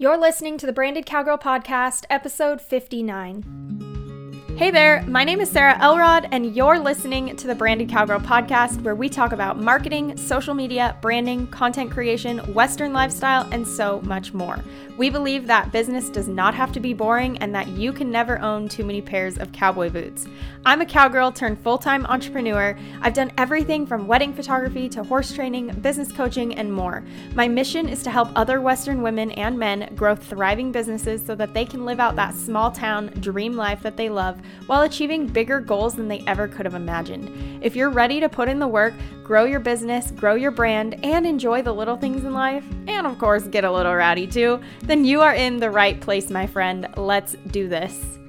[0.00, 4.56] You're listening to the Branded Cowgirl Podcast, episode 59.
[4.56, 8.80] Hey there, my name is Sarah Elrod, and you're listening to the Branded Cowgirl podcast,
[8.80, 14.32] where we talk about marketing, social media, branding, content creation, Western lifestyle, and so much
[14.32, 14.58] more.
[14.96, 18.38] We believe that business does not have to be boring and that you can never
[18.38, 20.26] own too many pairs of cowboy boots.
[20.66, 22.76] I'm a cowgirl turned full time entrepreneur.
[23.00, 27.02] I've done everything from wedding photography to horse training, business coaching, and more.
[27.34, 31.54] My mission is to help other Western women and men grow thriving businesses so that
[31.54, 35.60] they can live out that small town dream life that they love while achieving bigger
[35.60, 37.64] goals than they ever could have imagined.
[37.64, 38.92] If you're ready to put in the work,
[39.24, 43.18] grow your business, grow your brand, and enjoy the little things in life, and of
[43.18, 46.86] course, get a little rowdy too, then you are in the right place, my friend.
[46.98, 48.19] Let's do this.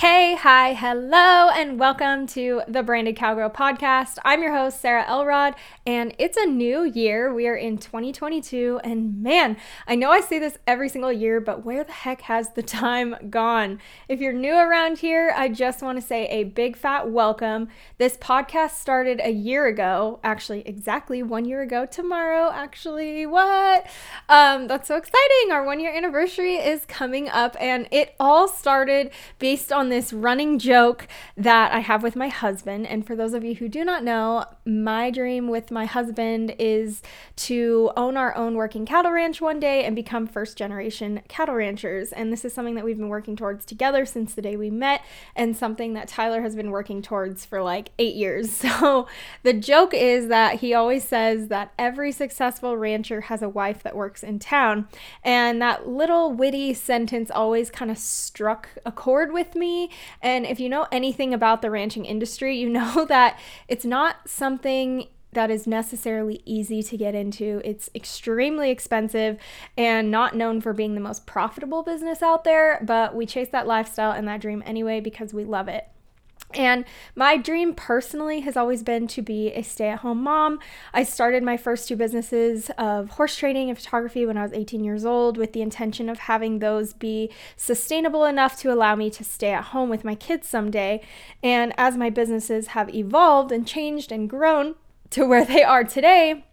[0.00, 4.18] Hey, hi, hello, and welcome to the Branded Cowgirl podcast.
[4.26, 5.54] I'm your host, Sarah Elrod,
[5.86, 7.32] and it's a new year.
[7.32, 9.56] We are in 2022, and man,
[9.88, 13.16] I know I say this every single year, but where the heck has the time
[13.30, 13.80] gone?
[14.06, 17.68] If you're new around here, I just want to say a big fat welcome.
[17.96, 22.50] This podcast started a year ago, actually, exactly one year ago tomorrow.
[22.52, 23.86] Actually, what?
[24.28, 25.52] Um, that's so exciting.
[25.52, 30.12] Our one year anniversary is coming up, and it all started based on on this
[30.12, 31.06] running joke
[31.36, 32.88] that I have with my husband.
[32.88, 37.02] And for those of you who do not know, my dream with my husband is
[37.36, 42.10] to own our own working cattle ranch one day and become first generation cattle ranchers.
[42.10, 45.04] And this is something that we've been working towards together since the day we met,
[45.36, 48.64] and something that Tyler has been working towards for like eight years.
[48.76, 49.06] So
[49.42, 53.94] the joke is that he always says that every successful rancher has a wife that
[53.94, 54.88] works in town.
[55.22, 59.75] And that little witty sentence always kind of struck a chord with me
[60.22, 63.38] and if you know anything about the ranching industry, you know that
[63.68, 67.60] it's not something that is necessarily easy to get into.
[67.62, 69.38] It's extremely expensive
[69.76, 73.66] and not known for being the most profitable business out there, but we chase that
[73.66, 75.86] lifestyle and that dream anyway because we love it.
[76.54, 80.60] And my dream personally has always been to be a stay at home mom.
[80.94, 84.84] I started my first two businesses of horse training and photography when I was 18
[84.84, 89.24] years old with the intention of having those be sustainable enough to allow me to
[89.24, 91.02] stay at home with my kids someday.
[91.42, 94.76] And as my businesses have evolved and changed and grown
[95.10, 96.44] to where they are today,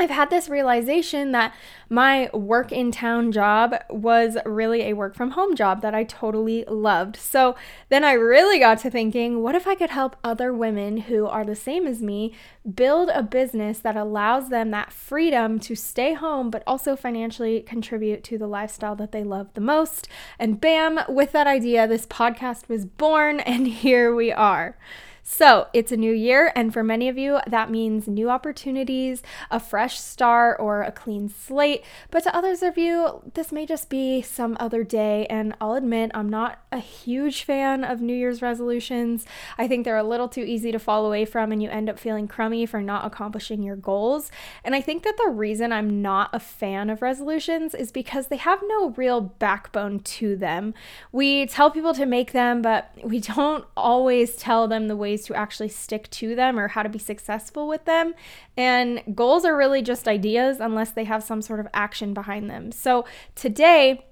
[0.00, 1.54] I've had this realization that
[1.88, 6.64] my work in town job was really a work from home job that I totally
[6.66, 7.16] loved.
[7.16, 7.54] So
[7.88, 11.44] then I really got to thinking, what if I could help other women who are
[11.44, 12.32] the same as me
[12.74, 18.24] build a business that allows them that freedom to stay home, but also financially contribute
[18.24, 20.08] to the lifestyle that they love the most?
[20.38, 24.76] And bam, with that idea, this podcast was born, and here we are.
[25.24, 29.22] So it's a new year, and for many of you, that means new opportunities,
[29.52, 31.84] a fresh start, or a clean slate.
[32.10, 35.26] But to others of you, this may just be some other day.
[35.26, 39.24] And I'll admit, I'm not a huge fan of New Year's resolutions.
[39.56, 42.00] I think they're a little too easy to fall away from, and you end up
[42.00, 44.32] feeling crummy for not accomplishing your goals.
[44.64, 48.38] And I think that the reason I'm not a fan of resolutions is because they
[48.38, 50.74] have no real backbone to them.
[51.12, 55.24] We tell people to make them, but we don't always tell them the way ways
[55.26, 58.14] to actually stick to them or how to be successful with them.
[58.56, 62.72] And goals are really just ideas unless they have some sort of action behind them.
[62.72, 64.04] So today,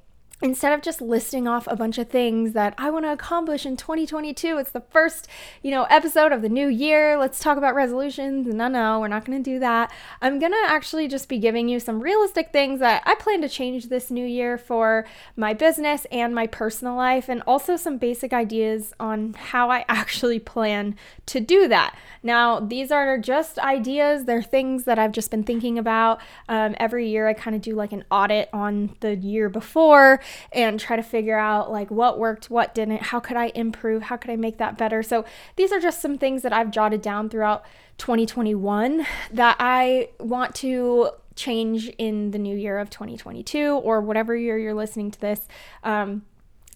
[0.43, 3.77] instead of just listing off a bunch of things that I want to accomplish in
[3.77, 5.29] 2022, it's the first,
[5.63, 7.19] you know, episode of the new year.
[7.19, 8.47] Let's talk about resolutions.
[8.47, 9.93] No, no, we're not going to do that.
[10.23, 13.49] I'm going to actually just be giving you some realistic things that I plan to
[13.49, 15.07] change this new year for
[15.37, 20.39] my business and my personal life, and also some basic ideas on how I actually
[20.39, 20.97] plan
[21.27, 21.95] to do that.
[22.23, 26.21] Now, these are just ideas, they're things that I've just been thinking about.
[26.49, 30.21] Um, every year, I kind of do like an audit on the year before
[30.53, 34.17] and try to figure out like what worked, what didn't, how could I improve, how
[34.17, 35.03] could I make that better.
[35.03, 35.25] So
[35.57, 37.65] these are just some things that I've jotted down throughout
[37.99, 44.59] 2021 that I want to change in the new year of 2022 or whatever year
[44.59, 45.49] you're listening to this.
[45.83, 46.23] Um,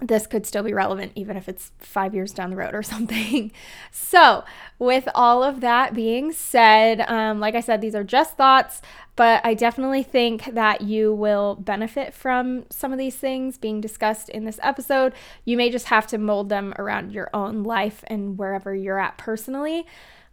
[0.01, 3.53] this could still be relevant even if it's five years down the road or something.
[3.91, 4.45] So,
[4.79, 8.83] with all of that being said, um, like I said, these are just thoughts,
[9.17, 14.29] but I definitely think that you will benefit from some of these things being discussed
[14.29, 15.13] in this episode.
[15.45, 19.17] You may just have to mold them around your own life and wherever you're at
[19.17, 19.87] personally.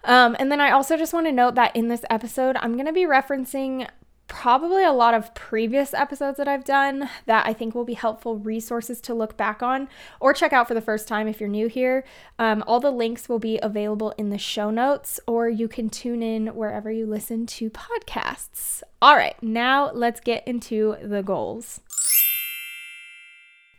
[0.04, 2.88] Um, and then I also just want to note that in this episode, I'm going
[2.88, 3.88] to be referencing
[4.32, 8.38] probably a lot of previous episodes that I've done that I think will be helpful
[8.38, 9.90] resources to look back on
[10.22, 12.06] or check out for the first time if you're new here.
[12.40, 16.24] Um, all the links will be available in the show notes, or you can tune
[16.24, 18.82] in wherever you listen to podcasts.
[19.02, 21.82] All right, now let's get into the goals.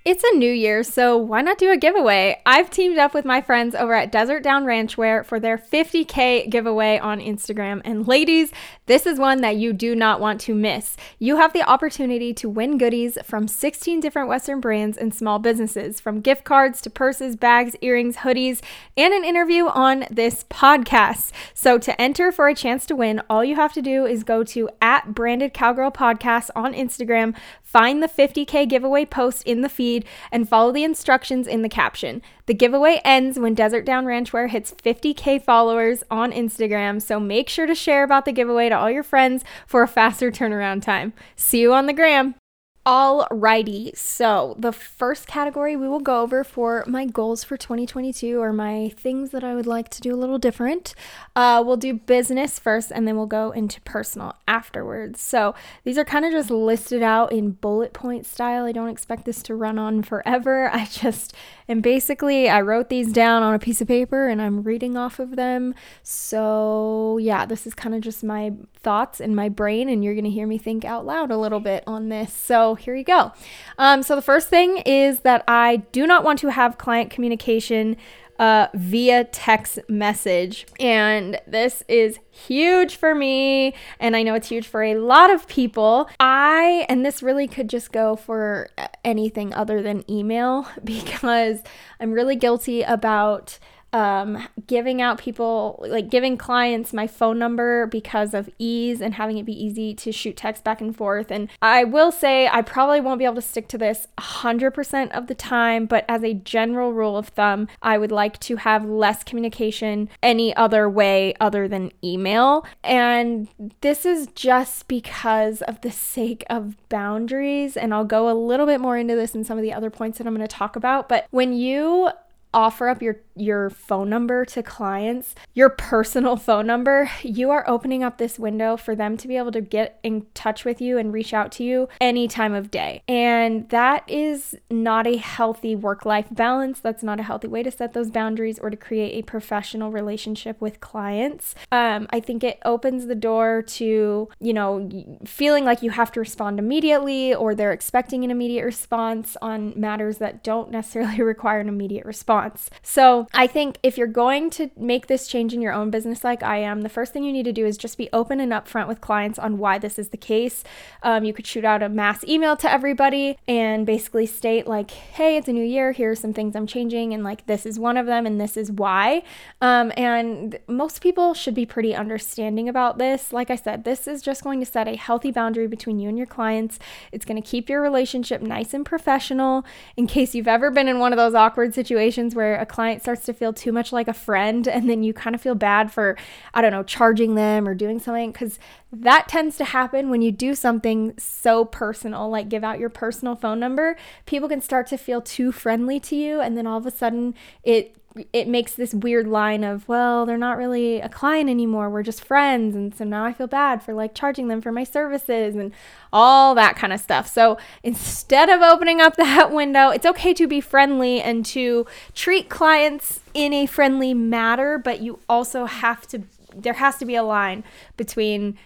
[0.05, 2.43] It's a new year, so why not do a giveaway?
[2.45, 6.99] I've teamed up with my friends over at Desert Down Ranchwear for their 50K giveaway
[6.99, 7.81] on Instagram.
[7.85, 8.51] And ladies,
[8.87, 10.97] this is one that you do not want to miss.
[11.21, 16.01] You have the opportunity to win goodies from 16 different Western brands and small businesses,
[16.01, 18.61] from gift cards to purses, bags, earrings, hoodies,
[18.97, 21.31] and an interview on this podcast.
[21.55, 24.43] So to enter for a chance to win, all you have to do is go
[24.43, 27.37] to at Branded Cowgirl Podcast on Instagram,
[27.73, 32.21] find the 50K giveaway post in the feed and follow the instructions in the caption.
[32.45, 37.67] The giveaway ends when Desert Down Ranchwear hits 50k followers on Instagram, so make sure
[37.67, 41.15] to share about the giveaway to all your friends for a faster turnaround time.
[41.35, 42.35] See you on the gram.
[42.85, 48.53] Alrighty, so the first category we will go over for my goals for 2022 or
[48.53, 50.93] my things that I would like to do a little different.
[51.37, 55.21] Uh, we'll do business first and then we'll go into personal afterwards.
[55.21, 58.65] So these are kind of just listed out in bullet point style.
[58.65, 60.69] I don't expect this to run on forever.
[60.73, 61.37] I just
[61.73, 65.19] and basically I wrote these down on a piece of paper and I'm reading off
[65.19, 65.75] of them.
[66.03, 70.25] So yeah, this is kind of just my thoughts in my brain, and you're going
[70.25, 72.31] to hear me think out loud a little bit on this.
[72.31, 73.33] So here you go.
[73.79, 77.97] Um, so the first thing is that I do not want to have client communication
[78.43, 80.67] uh, via text message.
[80.81, 83.73] And this is huge for me.
[84.01, 86.11] And I know it's huge for a lot of people.
[86.19, 88.69] I, and this really could just go for
[89.05, 91.63] anything other than email because
[92.01, 93.61] I'm really guilty about
[93.93, 99.39] um, giving out people, like giving clients my phone number because of ease and having
[99.39, 101.31] it be easy to shoot text back and forth.
[101.31, 105.27] And I will say I probably won't be able to stick to this 100% of
[105.27, 109.23] the time, but as a general rule of thumb, I would like to have less
[109.23, 112.67] communication any other way other than email.
[112.83, 113.49] And
[113.83, 117.77] this is just because of the sake of boundaries.
[117.77, 120.19] And I'll go a little bit more into this in some of the other points
[120.19, 121.09] that I'm going to talk about.
[121.09, 122.11] But when you
[122.55, 128.03] offer up your your phone number to clients, your personal phone number, you are opening
[128.03, 131.13] up this window for them to be able to get in touch with you and
[131.13, 133.03] reach out to you any time of day.
[133.09, 136.81] And that is not a healthy work life balance.
[136.81, 140.61] That's not a healthy way to set those boundaries or to create a professional relationship
[140.61, 141.55] with clients.
[141.71, 144.89] Um, I think it opens the door to, you know,
[145.25, 150.19] feeling like you have to respond immediately or they're expecting an immediate response on matters
[150.19, 152.42] that don't necessarily require an immediate response.
[152.83, 156.43] So, I think if you're going to make this change in your own business, like
[156.43, 158.89] I am, the first thing you need to do is just be open and upfront
[158.89, 160.65] with clients on why this is the case.
[161.03, 165.37] Um, you could shoot out a mass email to everybody and basically state, like, hey,
[165.37, 165.93] it's a new year.
[165.93, 168.57] Here are some things I'm changing, and like, this is one of them, and this
[168.57, 169.23] is why.
[169.61, 173.33] Um, and most people should be pretty understanding about this.
[173.33, 176.19] Like I said, this is just going to set a healthy boundary between you and
[176.19, 176.79] your clients.
[177.13, 179.65] It's going to keep your relationship nice and professional
[179.97, 183.25] in case you've ever been in one of those awkward situations where a client starts
[183.27, 186.17] to feel too much like a friend and then you kind of feel bad for
[186.55, 188.59] I don't know charging them or doing something cuz
[188.93, 193.35] that tends to happen when you do something so personal like give out your personal
[193.35, 193.97] phone number
[194.27, 197.35] people can start to feel too friendly to you and then all of a sudden
[197.63, 197.97] it
[198.33, 201.89] it makes this weird line of, well, they're not really a client anymore.
[201.89, 202.77] We're just friends.
[202.77, 205.73] And so now I feel bad for like charging them for my services and
[206.13, 207.27] all that kind of stuff.
[207.27, 212.51] So instead of opening up that window, it's okay to be friendly and to treat
[212.51, 216.23] clients in a friendly manner, but you also have to,
[216.55, 217.65] there has to be a line
[217.97, 218.59] between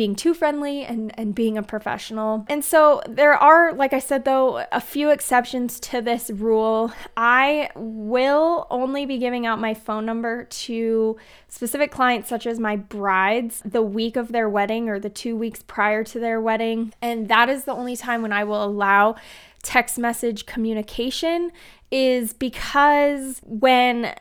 [0.00, 2.46] being too friendly and, and being a professional.
[2.48, 6.90] And so there are, like I said, though, a few exceptions to this rule.
[7.18, 12.76] I will only be giving out my phone number to specific clients, such as my
[12.76, 16.94] brides, the week of their wedding or the two weeks prior to their wedding.
[17.02, 19.16] And that is the only time when I will allow
[19.62, 21.52] text message communication
[21.90, 24.14] is because when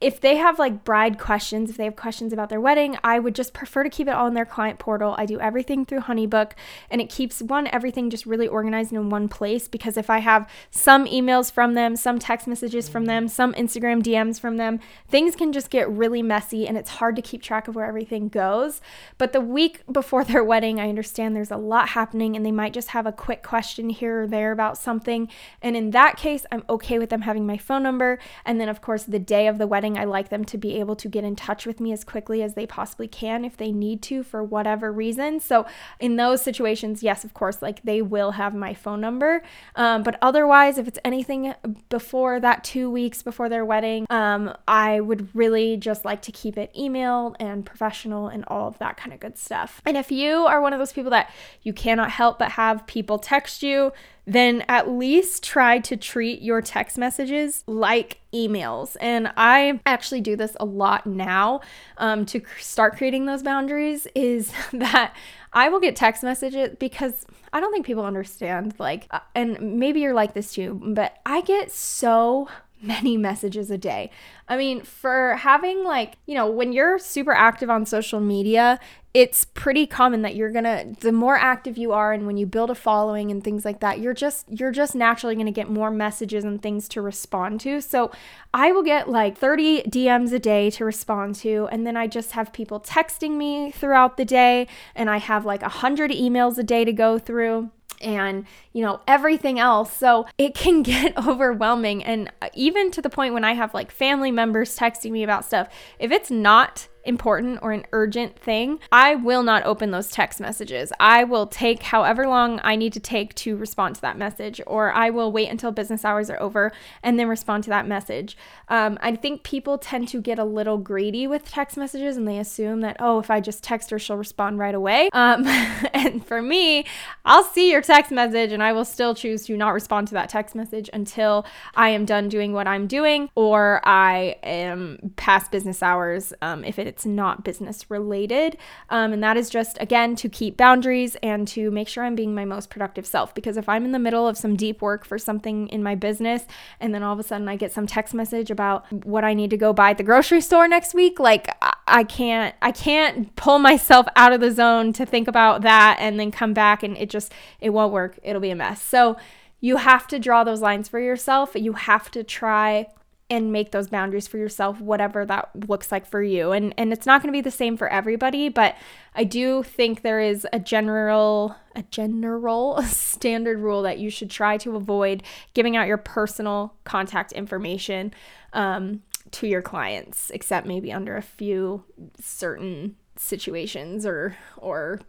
[0.00, 3.34] if they have like bride questions, if they have questions about their wedding, I would
[3.34, 5.14] just prefer to keep it all in their client portal.
[5.18, 6.52] I do everything through Honeybook
[6.90, 10.48] and it keeps one everything just really organized in one place because if I have
[10.70, 15.36] some emails from them, some text messages from them, some Instagram DMs from them, things
[15.36, 18.80] can just get really messy and it's hard to keep track of where everything goes.
[19.18, 22.72] But the week before their wedding, I understand there's a lot happening and they might
[22.72, 25.28] just have a quick question here or there about something.
[25.60, 28.80] And in that case, I'm okay with them having my phone number and then of
[28.80, 31.36] course the day of the wedding, I like them to be able to get in
[31.36, 34.92] touch with me as quickly as they possibly can if they need to for whatever
[34.92, 35.40] reason.
[35.40, 35.66] So,
[36.00, 39.42] in those situations, yes, of course, like they will have my phone number.
[39.74, 41.54] Um, but otherwise, if it's anything
[41.88, 46.56] before that two weeks before their wedding, um, I would really just like to keep
[46.56, 49.80] it email and professional and all of that kind of good stuff.
[49.84, 51.30] And if you are one of those people that
[51.62, 53.92] you cannot help but have people text you,
[54.26, 58.96] then at least try to treat your text messages like emails.
[59.00, 61.60] And I actually do this a lot now
[61.98, 64.08] um, to start creating those boundaries.
[64.14, 65.14] Is that
[65.52, 70.00] I will get text messages because I don't think people understand, like, uh, and maybe
[70.00, 72.48] you're like this too, but I get so
[72.80, 74.10] many messages a day.
[74.48, 78.78] I mean, for having like, you know, when you're super active on social media,
[79.14, 82.44] it's pretty common that you're going to the more active you are and when you
[82.44, 85.70] build a following and things like that, you're just you're just naturally going to get
[85.70, 87.80] more messages and things to respond to.
[87.80, 88.10] So,
[88.52, 92.32] I will get like 30 DMs a day to respond to and then I just
[92.32, 96.84] have people texting me throughout the day and I have like 100 emails a day
[96.84, 99.92] to go through and you know everything else.
[99.92, 102.04] So it can get overwhelming.
[102.04, 105.68] And even to the point when i have like family members texting me about stuff
[105.98, 110.92] if it's not important or an urgent thing, I will not open those text messages.
[111.00, 114.92] I will take however long I need to take to respond to that message, or
[114.92, 116.72] I will wait until business hours are over
[117.02, 118.36] and then respond to that message.
[118.68, 122.38] Um, I think people tend to get a little greedy with text messages and they
[122.38, 125.08] assume that, oh, if I just text her, she'll respond right away.
[125.12, 125.46] Um,
[125.94, 126.84] and for me,
[127.24, 130.28] I'll see your text message and I will still choose to not respond to that
[130.28, 135.82] text message until I am done doing what I'm doing or I am past business
[135.82, 138.56] hours um, if it it's not business related.
[138.88, 142.34] Um, and that is just, again, to keep boundaries and to make sure I'm being
[142.34, 143.34] my most productive self.
[143.34, 146.46] Because if I'm in the middle of some deep work for something in my business
[146.80, 149.50] and then all of a sudden I get some text message about what I need
[149.50, 151.54] to go buy at the grocery store next week, like
[151.86, 156.18] I can't, I can't pull myself out of the zone to think about that and
[156.18, 158.18] then come back and it just, it won't work.
[158.22, 158.80] It'll be a mess.
[158.80, 159.18] So,
[159.58, 161.52] you have to draw those lines for yourself.
[161.54, 162.88] You have to try
[163.28, 166.52] and make those boundaries for yourself whatever that looks like for you.
[166.52, 168.76] And and it's not going to be the same for everybody but
[169.14, 174.56] i do think there is a general a general standard rule that you should try
[174.58, 175.22] to avoid
[175.54, 178.12] giving out your personal contact information
[178.52, 181.84] um, to your clients except maybe under a few
[182.18, 185.00] certain situations or or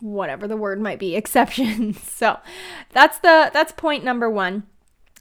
[0.00, 2.00] whatever the word might be exceptions.
[2.02, 2.38] So
[2.92, 4.64] that's the that's point number one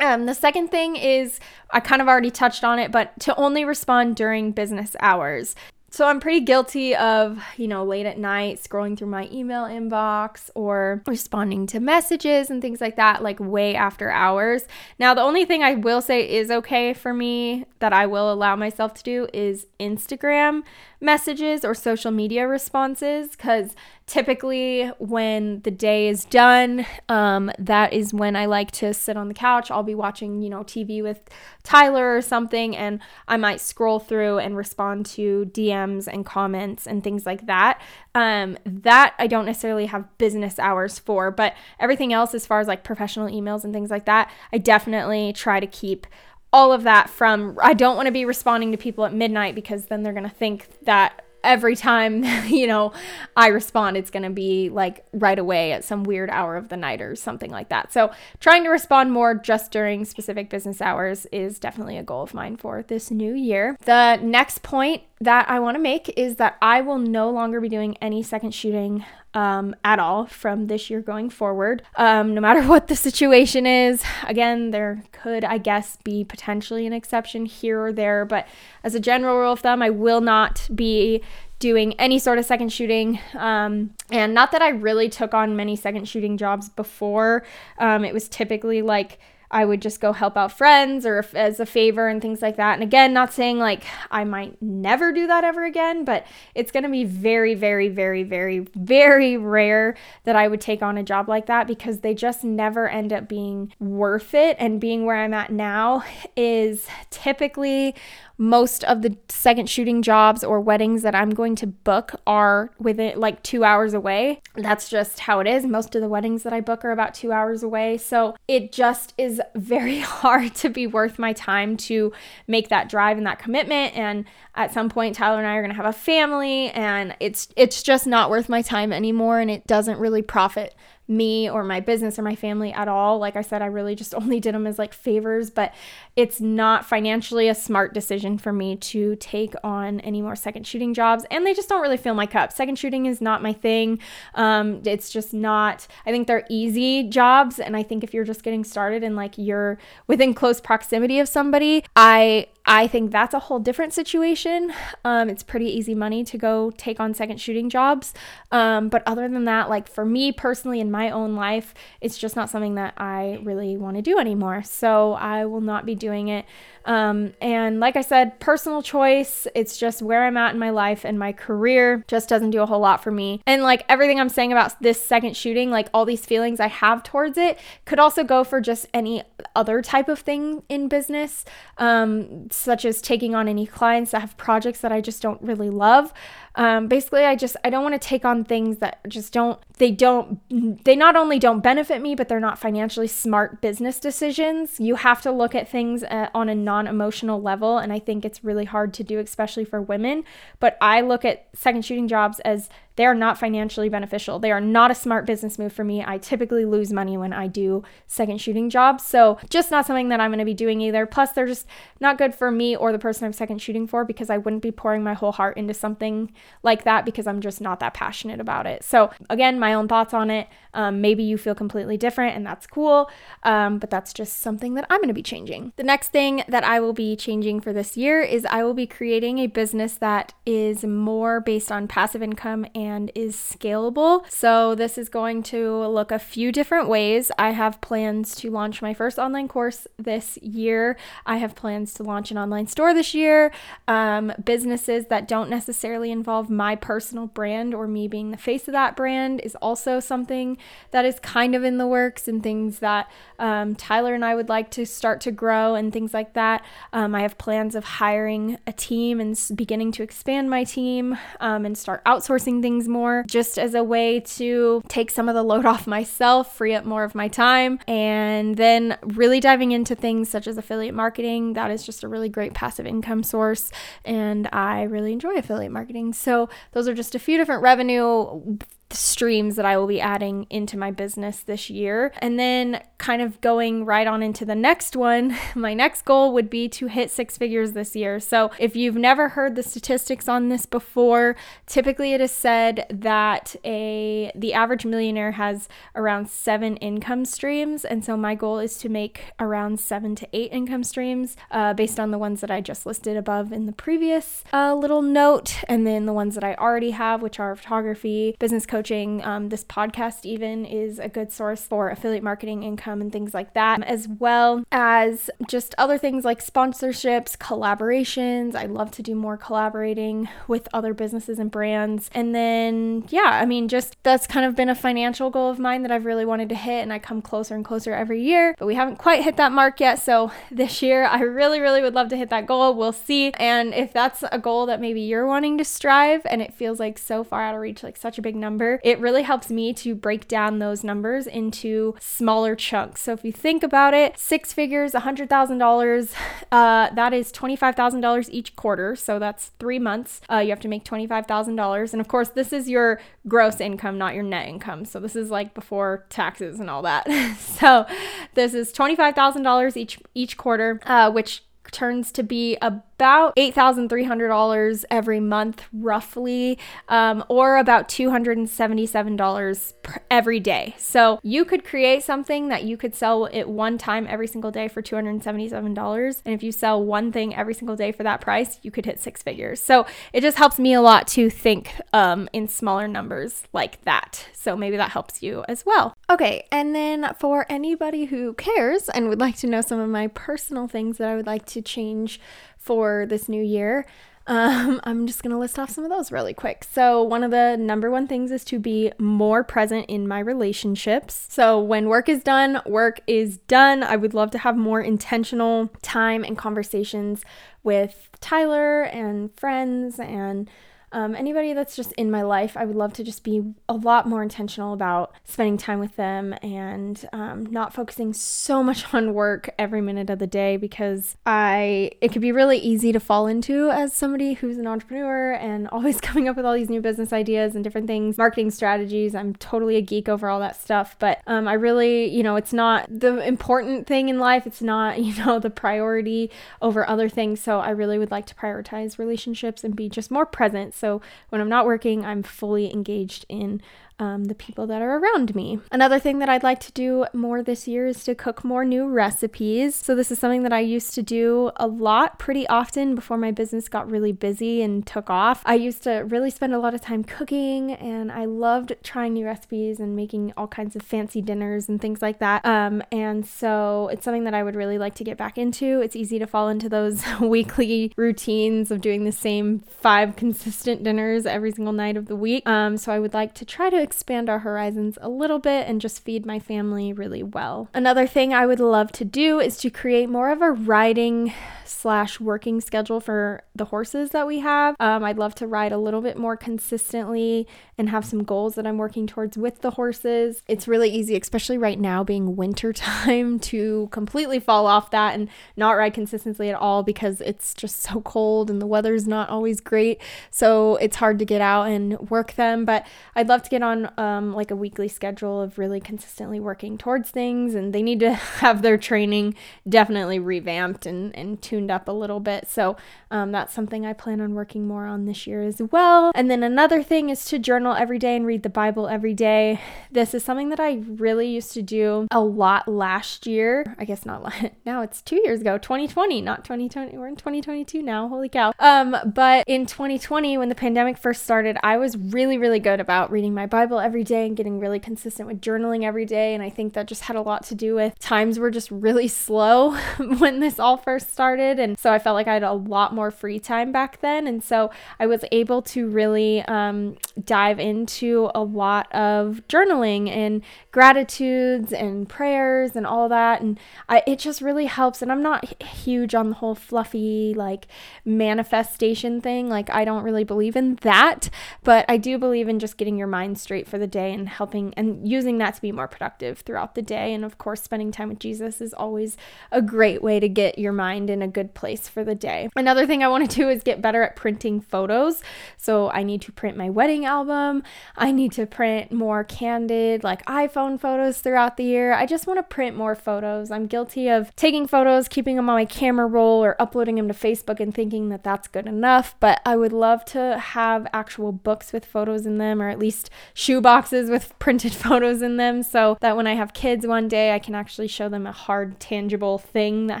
[0.00, 1.38] um, the second thing is,
[1.70, 5.54] I kind of already touched on it, but to only respond during business hours.
[5.92, 10.48] So I'm pretty guilty of, you know, late at night scrolling through my email inbox
[10.54, 14.66] or responding to messages and things like that, like way after hours.
[14.98, 18.56] Now, the only thing I will say is okay for me that I will allow
[18.56, 20.62] myself to do is Instagram
[20.98, 28.12] messages or social media responses because typically when the day is done um, that is
[28.12, 29.70] when i like to sit on the couch.
[29.70, 31.20] I'll be watching you know tv with
[31.62, 37.02] tyler or something and i might scroll through and respond to dms and comments and
[37.02, 37.80] things like that.
[38.14, 42.68] Um, that i don't necessarily have business hours for but everything else as far as
[42.68, 46.06] like professional emails and things like that i definitely try to keep
[46.52, 49.86] all of that from I don't want to be responding to people at midnight because
[49.86, 52.92] then they're going to think that every time, you know,
[53.36, 56.76] I respond, it's going to be like right away at some weird hour of the
[56.76, 57.92] night or something like that.
[57.92, 62.34] So, trying to respond more just during specific business hours is definitely a goal of
[62.34, 63.76] mine for this new year.
[63.84, 67.68] The next point that I want to make is that I will no longer be
[67.68, 72.62] doing any second shooting um, at all from this year going forward, um, no matter
[72.68, 74.02] what the situation is.
[74.26, 78.46] Again, there could, I guess, be potentially an exception here or there, but
[78.84, 81.22] as a general rule of thumb, I will not be
[81.58, 83.20] doing any sort of second shooting.
[83.34, 87.44] Um, and not that I really took on many second shooting jobs before,
[87.78, 89.20] um, it was typically like
[89.52, 92.56] I would just go help out friends or if, as a favor and things like
[92.56, 92.74] that.
[92.74, 96.84] And again, not saying like I might never do that ever again, but it's going
[96.84, 99.94] to be very, very, very, very, very rare
[100.24, 103.28] that I would take on a job like that because they just never end up
[103.28, 104.56] being worth it.
[104.58, 106.02] And being where I'm at now
[106.34, 107.94] is typically
[108.42, 113.20] most of the second shooting jobs or weddings that I'm going to book are within
[113.20, 114.40] like two hours away.
[114.56, 115.64] That's just how it is.
[115.64, 117.98] Most of the weddings that I book are about two hours away.
[117.98, 122.12] So it just is very hard to be worth my time to
[122.48, 123.96] make that drive and that commitment.
[123.96, 124.24] And
[124.56, 127.82] at some point, Tyler and I are going to have a family, and it's it's
[127.82, 129.38] just not worth my time anymore.
[129.38, 130.74] And it doesn't really profit
[131.08, 133.18] me or my business or my family at all.
[133.18, 135.72] Like I said, I really just only did them as like favors, but
[136.14, 140.92] it's not financially a smart decision for me to take on any more second shooting
[140.92, 141.24] jobs.
[141.30, 142.52] And they just don't really fill my cup.
[142.52, 143.98] Second shooting is not my thing.
[144.34, 147.58] Um, it's just not, I think they're easy jobs.
[147.58, 151.28] And I think if you're just getting started and like you're within close proximity of
[151.28, 154.72] somebody, I I think that's a whole different situation.
[155.04, 158.14] Um, it's pretty easy money to go take on second shooting jobs.
[158.52, 162.36] Um, but other than that, like for me personally in my own life, it's just
[162.36, 164.62] not something that I really want to do anymore.
[164.62, 166.44] So I will not be doing it.
[166.84, 169.46] Um, and like I said, personal choice.
[169.54, 172.66] It's just where I'm at in my life and my career just doesn't do a
[172.66, 173.40] whole lot for me.
[173.46, 177.04] And like everything I'm saying about this second shooting, like all these feelings I have
[177.04, 179.22] towards it, could also go for just any
[179.54, 181.44] other type of thing in business,
[181.78, 185.70] um, such as taking on any clients that have projects that I just don't really
[185.70, 186.12] love.
[186.54, 189.90] Um, basically, I just I don't want to take on things that just don't they
[189.90, 190.40] don't
[190.84, 194.78] they not only don't benefit me, but they're not financially smart business decisions.
[194.78, 198.44] You have to look at things uh, on a non-emotional level, and I think it's
[198.44, 200.24] really hard to do, especially for women.
[200.60, 204.38] But I look at second shooting jobs as they are not financially beneficial.
[204.38, 206.04] They are not a smart business move for me.
[206.06, 209.04] I typically lose money when I do second shooting jobs.
[209.04, 211.06] So, just not something that I'm going to be doing either.
[211.06, 211.66] Plus, they're just
[212.00, 214.70] not good for me or the person I'm second shooting for because I wouldn't be
[214.70, 216.32] pouring my whole heart into something
[216.62, 218.84] like that because I'm just not that passionate about it.
[218.84, 220.48] So, again, my own thoughts on it.
[220.74, 223.10] Um, maybe you feel completely different and that's cool,
[223.42, 225.72] um, but that's just something that I'm going to be changing.
[225.76, 228.86] The next thing that I will be changing for this year is I will be
[228.86, 232.66] creating a business that is more based on passive income
[233.14, 234.28] is scalable.
[234.30, 237.30] So, this is going to look a few different ways.
[237.38, 240.96] I have plans to launch my first online course this year.
[241.26, 243.52] I have plans to launch an online store this year.
[243.88, 248.72] Um, businesses that don't necessarily involve my personal brand or me being the face of
[248.72, 250.58] that brand is also something
[250.90, 254.48] that is kind of in the works and things that um, Tyler and I would
[254.48, 256.64] like to start to grow and things like that.
[256.92, 261.66] Um, I have plans of hiring a team and beginning to expand my team um,
[261.66, 265.66] and start outsourcing things more just as a way to take some of the load
[265.72, 270.46] off myself, free up more of my time, and then really diving into things such
[270.46, 271.52] as affiliate marketing.
[271.54, 273.70] That is just a really great passive income source,
[274.04, 276.12] and I really enjoy affiliate marketing.
[276.12, 278.58] So, those are just a few different revenue
[278.94, 282.12] streams that I will be adding into my business this year.
[282.18, 286.48] And then, kind of going right on into the next one, my next goal would
[286.48, 288.20] be to hit six figures this year.
[288.20, 293.56] So, if you've never heard the statistics on this before, typically it is said that
[293.64, 298.88] a the average millionaire has around 7 income streams, and so my goal is to
[298.88, 302.86] make around 7 to 8 income streams uh, based on the ones that I just
[302.86, 306.92] listed above in the previous uh, little note, and then the ones that I already
[306.92, 309.24] have, which are photography, business coaching coaching.
[309.24, 313.54] Um, this podcast, even, is a good source for affiliate marketing income and things like
[313.54, 318.56] that, as well as just other things like sponsorships, collaborations.
[318.56, 322.10] I love to do more collaborating with other businesses and brands.
[322.12, 325.82] And then, yeah, I mean, just that's kind of been a financial goal of mine
[325.82, 328.66] that I've really wanted to hit, and I come closer and closer every year, but
[328.66, 330.00] we haven't quite hit that mark yet.
[330.00, 332.74] So this year, I really, really would love to hit that goal.
[332.74, 333.30] We'll see.
[333.34, 336.98] And if that's a goal that maybe you're wanting to strive and it feels like
[336.98, 339.94] so far out of reach, like such a big number, it really helps me to
[339.94, 343.02] break down those numbers into smaller chunks.
[343.02, 346.14] So if you think about it, six figures, $100,000,
[346.52, 348.96] uh, that is $25,000 each quarter.
[348.96, 350.20] So that's three months.
[350.30, 351.92] Uh, you have to make $25,000.
[351.92, 354.84] And of course, this is your gross income, not your net income.
[354.84, 357.06] So this is like before taxes and all that.
[357.38, 357.86] so
[358.34, 365.64] this is $25,000 each each quarter, uh, which turns to be about $8,300 every month,
[365.72, 366.58] roughly,
[366.88, 369.72] um, or about $277
[370.10, 370.74] every day.
[370.78, 374.68] So you could create something that you could sell it one time every single day
[374.68, 376.22] for $277.
[376.24, 379.00] And if you sell one thing every single day for that price, you could hit
[379.00, 379.60] six figures.
[379.60, 384.28] So it just helps me a lot to think um, in smaller numbers like that.
[384.32, 385.94] So maybe that helps you as well.
[386.10, 390.08] Okay, and then for anybody who cares and would like to know some of my
[390.08, 392.20] personal things that I would like to change
[392.58, 393.86] for this new year,
[394.26, 396.64] um, I'm just going to list off some of those really quick.
[396.64, 401.26] So, one of the number one things is to be more present in my relationships.
[401.30, 403.82] So, when work is done, work is done.
[403.82, 407.24] I would love to have more intentional time and conversations
[407.62, 410.50] with Tyler and friends and
[410.92, 414.06] um, anybody that's just in my life, I would love to just be a lot
[414.06, 419.50] more intentional about spending time with them and um, not focusing so much on work
[419.58, 423.70] every minute of the day because I it could be really easy to fall into
[423.70, 427.54] as somebody who's an entrepreneur and always coming up with all these new business ideas
[427.54, 429.14] and different things, marketing strategies.
[429.14, 432.52] I'm totally a geek over all that stuff, but um, I really, you know, it's
[432.52, 434.46] not the important thing in life.
[434.46, 437.40] It's not, you know, the priority over other things.
[437.40, 441.40] So I really would like to prioritize relationships and be just more present so when
[441.40, 443.62] I'm not working, I'm fully engaged in
[443.98, 445.60] um, the people that are around me.
[445.70, 448.88] Another thing that I'd like to do more this year is to cook more new
[448.88, 449.74] recipes.
[449.74, 453.30] So, this is something that I used to do a lot pretty often before my
[453.30, 455.42] business got really busy and took off.
[455.44, 459.26] I used to really spend a lot of time cooking and I loved trying new
[459.26, 462.44] recipes and making all kinds of fancy dinners and things like that.
[462.44, 465.80] Um, and so, it's something that I would really like to get back into.
[465.80, 471.26] It's easy to fall into those weekly routines of doing the same five consistent dinners
[471.26, 472.48] every single night of the week.
[472.48, 475.80] Um, so, I would like to try to expand our horizons a little bit and
[475.80, 477.68] just feed my family really well.
[477.74, 481.32] Another thing I would love to do is to create more of a riding
[481.64, 484.76] slash working schedule for the horses that we have.
[484.78, 488.66] Um, I'd love to ride a little bit more consistently and have some goals that
[488.66, 490.42] I'm working towards with the horses.
[490.46, 495.28] It's really easy, especially right now being winter time, to completely fall off that and
[495.56, 499.60] not ride consistently at all because it's just so cold and the weather's not always
[499.60, 500.00] great.
[500.30, 502.64] So it's hard to get out and work them.
[502.64, 506.78] But I'd love to get on um, like a weekly schedule of really consistently working
[506.78, 507.54] towards things.
[507.54, 509.34] And they need to have their training
[509.68, 512.48] definitely revamped and, and tuned up a little bit.
[512.48, 512.76] So
[513.10, 516.12] um, that's something I plan on working more on this year as well.
[516.14, 519.60] And then another thing is to journal every day and read the Bible every day.
[519.90, 523.74] This is something that I really used to do a lot last year.
[523.78, 524.22] I guess not
[524.66, 526.96] now it's two years ago, 2020, not 2020.
[526.96, 528.08] We're in 2022 now.
[528.08, 528.52] Holy cow.
[528.58, 533.10] Um, but in 2020, when the pandemic first started, I was really, really good about
[533.10, 536.34] reading my Bible every day and getting really consistent with journaling every day.
[536.34, 539.08] And I think that just had a lot to do with times were just really
[539.22, 539.72] slow
[540.18, 541.58] when this all first started.
[541.58, 544.26] And so I felt like I had a lot more free time back then.
[544.26, 550.42] And so I was able to really um, dive into a lot of journaling and
[550.70, 553.40] gratitudes and prayers and all that.
[553.42, 555.02] And I, it just really helps.
[555.02, 557.66] And I'm not huge on the whole fluffy, like
[558.04, 559.48] manifestation thing.
[559.48, 561.28] Like, I don't really believe in that.
[561.62, 564.72] But I do believe in just getting your mind straight for the day and helping
[564.76, 567.12] and using that to be more productive throughout the day.
[567.12, 569.16] And of course, spending time with Jesus is always
[569.50, 572.48] a great way to get your mind in a good place for the day.
[572.56, 575.22] Another thing I want to do is get better at printing photos.
[575.56, 577.62] So I need to print my wedding album.
[577.96, 581.92] I need to print more candid, like iPhone photos throughout the year.
[581.92, 583.50] I just want to print more photos.
[583.50, 587.14] I'm guilty of taking photos, keeping them on my camera roll, or uploading them to
[587.14, 589.14] Facebook and thinking that that's good enough.
[589.20, 593.10] But I would love to have actual books with photos in them, or at least
[593.42, 597.34] shoe boxes with printed photos in them, so that when I have kids one day,
[597.34, 600.00] I can actually show them a hard, tangible thing that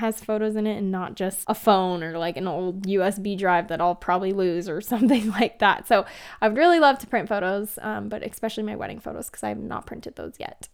[0.00, 3.68] has photos in it and not just a phone or like an old USB drive
[3.68, 5.88] that I'll probably lose or something like that.
[5.88, 6.04] So
[6.40, 9.48] I would really love to print photos, um, but especially my wedding photos because I
[9.48, 10.68] have not printed those yet.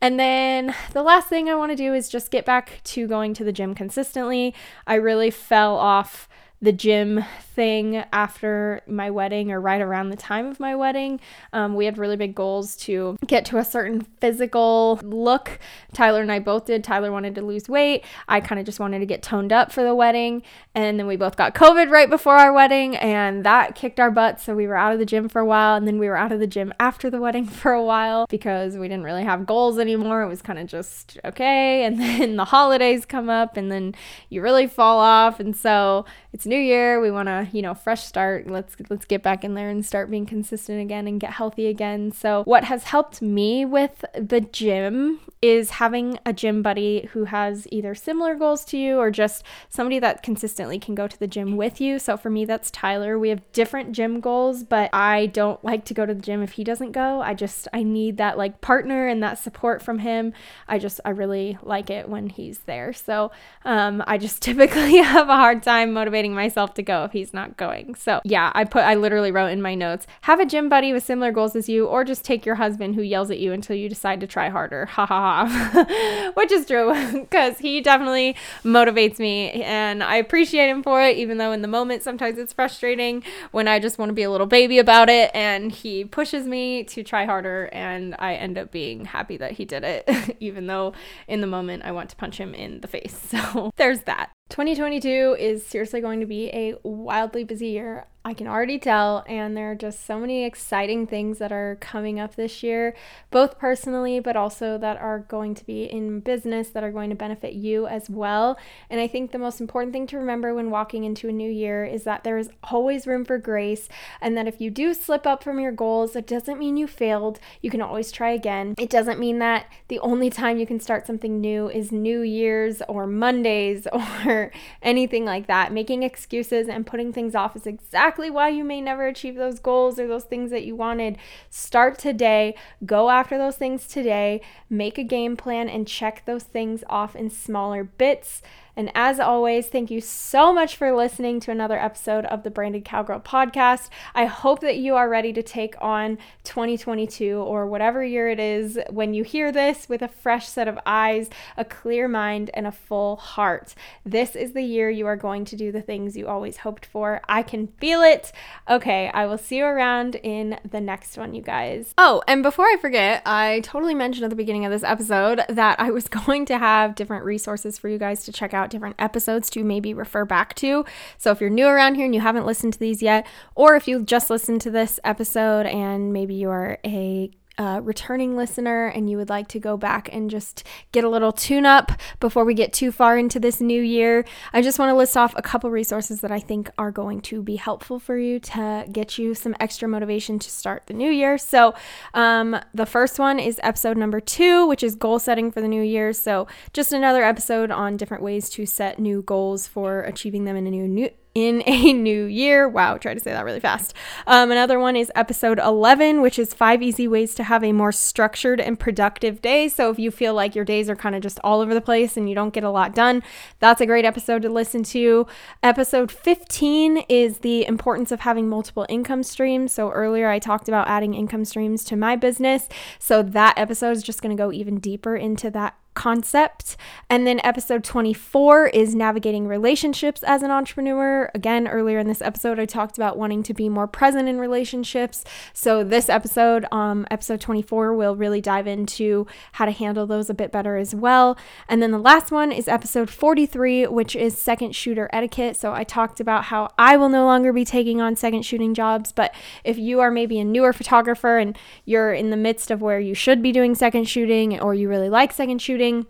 [0.00, 3.34] And then the last thing I want to do is just get back to going
[3.34, 4.54] to the gym consistently.
[4.86, 6.28] I really fell off
[6.60, 7.24] the gym
[7.56, 11.20] thing after my wedding or right around the time of my wedding.
[11.52, 15.58] Um, we had really big goals to get to a certain physical look.
[15.92, 16.82] Tyler and I both did.
[16.82, 18.04] Tyler wanted to lose weight.
[18.28, 20.42] I kind of just wanted to get toned up for the wedding.
[20.74, 24.44] And then we both got COVID right before our wedding, and that kicked our butts.
[24.44, 25.76] So we were out of the gym for a while.
[25.76, 28.76] And then we were out of the gym after the wedding for a while because
[28.76, 30.22] we didn't really have goals anymore.
[30.22, 31.84] It was kind of just okay.
[31.84, 33.94] And then the holidays come up, and then
[34.28, 35.40] you really fall off.
[35.40, 37.00] And so it's new year.
[37.00, 38.48] We want to, you know, fresh start.
[38.48, 42.10] Let's let's get back in there and start being consistent again and get healthy again.
[42.10, 47.68] So what has helped me with the gym is having a gym buddy who has
[47.70, 51.56] either similar goals to you or just somebody that consistently can go to the gym
[51.56, 51.98] with you.
[51.98, 53.18] So for me that's Tyler.
[53.18, 56.52] We have different gym goals, but I don't like to go to the gym if
[56.52, 57.20] he doesn't go.
[57.20, 60.32] I just I need that like partner and that support from him.
[60.66, 62.92] I just I really like it when he's there.
[62.92, 63.30] So
[63.64, 67.34] um I just typically have a hard time motivating motivating myself to go if he's
[67.34, 67.94] not going.
[67.94, 71.04] So, yeah, I put I literally wrote in my notes, have a gym buddy with
[71.04, 73.88] similar goals as you or just take your husband who yells at you until you
[73.88, 74.86] decide to try harder.
[74.86, 76.32] Ha ha ha.
[76.34, 81.38] Which is true cuz he definitely motivates me and I appreciate him for it even
[81.38, 84.46] though in the moment sometimes it's frustrating when I just want to be a little
[84.46, 89.06] baby about it and he pushes me to try harder and I end up being
[89.06, 90.92] happy that he did it even though
[91.26, 93.14] in the moment I want to punch him in the face.
[93.26, 94.30] So, there's that.
[94.48, 98.06] 2022 is seriously going to be a wildly busy year.
[98.26, 102.18] I can already tell, and there are just so many exciting things that are coming
[102.18, 102.96] up this year,
[103.30, 107.14] both personally, but also that are going to be in business that are going to
[107.14, 108.58] benefit you as well.
[108.90, 111.84] And I think the most important thing to remember when walking into a new year
[111.84, 113.88] is that there is always room for grace,
[114.20, 117.38] and that if you do slip up from your goals, it doesn't mean you failed.
[117.62, 118.74] You can always try again.
[118.76, 122.82] It doesn't mean that the only time you can start something new is New Year's
[122.88, 123.86] or Mondays
[124.26, 124.50] or
[124.82, 125.72] anything like that.
[125.72, 129.58] Making excuses and putting things off is exactly exactly why you may never achieve those
[129.58, 131.18] goals or those things that you wanted.
[131.50, 132.54] Start today,
[132.86, 137.28] go after those things today, make a game plan, and check those things off in
[137.28, 138.40] smaller bits.
[138.76, 142.84] And as always, thank you so much for listening to another episode of the Branded
[142.84, 143.88] Cowgirl podcast.
[144.14, 148.78] I hope that you are ready to take on 2022 or whatever year it is
[148.90, 152.72] when you hear this with a fresh set of eyes, a clear mind, and a
[152.72, 153.74] full heart.
[154.04, 157.22] This is the year you are going to do the things you always hoped for.
[157.26, 158.30] I can feel it.
[158.68, 161.94] Okay, I will see you around in the next one, you guys.
[161.96, 165.80] Oh, and before I forget, I totally mentioned at the beginning of this episode that
[165.80, 168.96] I was going to have different resources for you guys to check out out different
[168.98, 170.84] episodes to maybe refer back to.
[171.18, 173.88] So if you're new around here and you haven't listened to these yet, or if
[173.88, 179.16] you just listened to this episode and maybe you're a uh, returning listener and you
[179.16, 182.72] would like to go back and just get a little tune up before we get
[182.72, 186.20] too far into this new year, I just want to list off a couple resources
[186.20, 189.88] that I think are going to be helpful for you to get you some extra
[189.88, 191.38] motivation to start the new year.
[191.38, 191.74] So,
[192.14, 195.82] um, the first one is episode number two, which is goal setting for the new
[195.82, 196.12] year.
[196.12, 200.66] So, just another episode on different ways to set new goals for achieving them in
[200.66, 202.66] a new new in a new year.
[202.66, 203.92] Wow, try to say that really fast.
[204.26, 207.92] Um, another one is episode 11, which is five easy ways to have a more
[207.92, 209.68] structured and productive day.
[209.68, 212.16] So if you feel like your days are kind of just all over the place
[212.16, 213.22] and you don't get a lot done,
[213.58, 215.26] that's a great episode to listen to.
[215.62, 219.72] Episode 15 is the importance of having multiple income streams.
[219.72, 222.66] So earlier I talked about adding income streams to my business.
[222.98, 226.76] So that episode is just going to go even deeper into that concept.
[227.10, 231.30] And then episode 24 is navigating relationships as an entrepreneur.
[231.34, 235.24] Again, earlier in this episode, I talked about wanting to be more present in relationships.
[235.52, 240.34] So this episode, um, episode 24, will really dive into how to handle those a
[240.34, 241.36] bit better as well.
[241.68, 245.56] And then the last one is episode 43, which is second shooter etiquette.
[245.56, 249.12] So I talked about how I will no longer be taking on second shooting jobs,
[249.12, 251.56] but if you are maybe a newer photographer and
[251.86, 255.08] you're in the midst of where you should be doing second shooting or you really
[255.08, 256.06] like second shooting, shooting.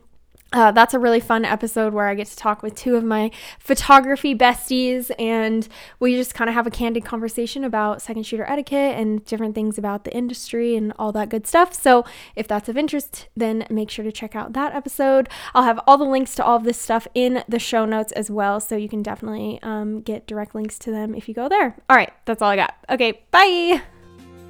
[0.53, 3.33] Uh, that's a really fun episode where I get to talk with two of my
[3.59, 5.67] photography besties, and
[5.99, 9.77] we just kind of have a candid conversation about second shooter etiquette and different things
[9.77, 11.75] about the industry and all that good stuff.
[11.75, 12.05] So,
[12.37, 15.29] if that's of interest, then make sure to check out that episode.
[15.53, 18.31] I'll have all the links to all of this stuff in the show notes as
[18.31, 21.77] well, so you can definitely um, get direct links to them if you go there.
[21.91, 22.77] All right, that's all I got.
[22.89, 23.83] Okay, bye.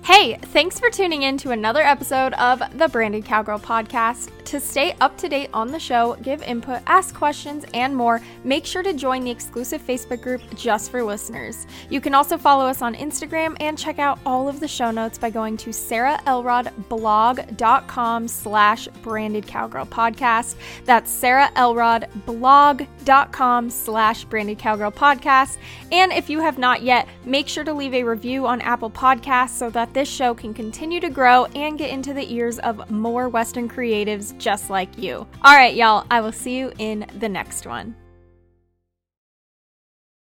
[0.06, 4.30] Hey, thanks for tuning in to another episode of the Branded Cowgirl podcast.
[4.44, 8.64] To stay up to date on the show, give input, ask questions, and more, make
[8.64, 11.66] sure to join the exclusive Facebook group just for listeners.
[11.90, 15.18] You can also follow us on Instagram and check out all of the show notes
[15.18, 20.54] by going to sarahelrodblog.com slash branded cowgirl podcast.
[20.84, 25.56] That's sarahelrodblog.com slash branded cowgirl podcast.
[25.90, 29.50] And if you have not yet, make sure to leave a review on Apple Podcasts
[29.50, 33.30] so that this show can continue to grow and get into the ears of more
[33.30, 35.26] Western creatives just like you.
[35.42, 37.96] All right, y'all, I will see you in the next one.